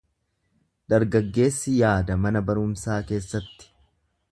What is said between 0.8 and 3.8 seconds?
Dargaggeessi yaada mana barumsaa keessatti.